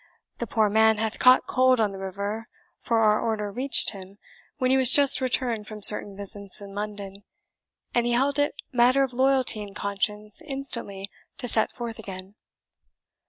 The 0.39 0.47
poor 0.47 0.67
man 0.67 0.97
hath 0.97 1.19
caught 1.19 1.45
cold 1.45 1.79
on 1.79 1.91
the 1.91 1.99
river 1.99 2.47
for 2.79 3.01
our 3.01 3.21
order 3.21 3.51
reached 3.51 3.91
him 3.91 4.17
when 4.57 4.71
he 4.71 4.75
was 4.77 4.91
just 4.91 5.21
returned 5.21 5.67
from 5.67 5.83
certain 5.83 6.17
visits 6.17 6.59
in 6.59 6.73
London, 6.73 7.23
and 7.93 8.07
he 8.07 8.13
held 8.13 8.39
it 8.39 8.55
matter 8.73 9.03
of 9.03 9.13
loyalty 9.13 9.61
and 9.61 9.75
conscience 9.75 10.41
instantly 10.41 11.11
to 11.37 11.47
set 11.47 11.71
forth 11.71 11.99
again. 11.99 12.33